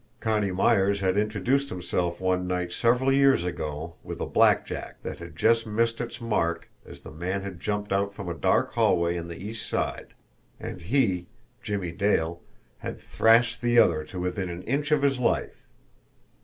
[0.19, 5.35] Connie Myers had introduced himself one night several years ago with a blackjack that had
[5.35, 9.27] just missed its mark as the man had jumped out from a dark alleyway on
[9.27, 10.15] the East Side,
[10.59, 11.27] and he,
[11.61, 12.41] Jimmie Dale,
[12.79, 15.67] had thrashed the other to within an inch of his life.